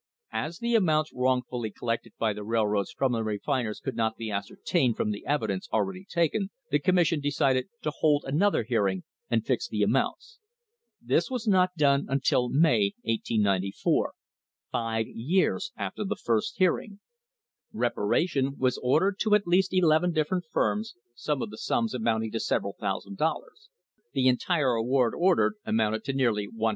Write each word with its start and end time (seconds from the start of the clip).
As 0.33 0.57
the 0.57 0.73
amounts 0.73 1.11
THE 1.11 1.13
HISTORY 1.13 1.13
OF 1.13 1.13
THE 1.13 1.13
STANDARD 1.13 1.13
OIL 1.13 1.21
COMPANY 1.21 1.21
wrongfully 1.21 1.71
collected 1.77 2.13
by 2.17 2.33
the 2.33 2.43
railroads 2.43 2.91
from 2.91 3.11
the 3.11 3.23
refiners 3.23 3.79
could 3.79 3.95
not 3.95 4.17
be 4.17 4.31
ascertained 4.31 4.97
from 4.97 5.11
the 5.11 5.23
evidence 5.27 5.69
already 5.71 6.07
taken, 6.09 6.49
the 6.71 6.79
Com 6.79 6.95
mission 6.95 7.19
decided 7.19 7.67
to 7.83 7.91
hold 7.99 8.23
another 8.25 8.63
hearing 8.63 9.03
and 9.29 9.45
fix 9.45 9.67
the 9.67 9.83
amounts. 9.83 10.39
This 10.99 11.29
was 11.29 11.47
not 11.47 11.77
done 11.77 12.07
until 12.09 12.49
May, 12.49 12.93
1894, 13.03 14.13
five 14.71 15.05
years 15.07 15.71
after 15.77 16.03
the 16.03 16.15
first 16.17 16.55
hearing. 16.57 16.99
Reparation 17.71 18.57
was 18.57 18.79
ordered 18.81 19.19
to 19.19 19.35
at 19.35 19.45
least 19.45 19.71
eleven 19.71 20.11
different 20.11 20.45
firms, 20.51 20.95
some 21.13 21.43
of 21.43 21.51
the 21.51 21.59
sums 21.59 21.93
amounting 21.93 22.31
to 22.31 22.39
several 22.39 22.75
thousand 22.79 23.17
dollars; 23.19 23.69
the 24.13 24.27
entire 24.27 24.71
award 24.73 25.13
ordered 25.15 25.57
amounted 25.63 26.03
to 26.05 26.13
nearly 26.13 26.47
$100,000. 26.47 26.69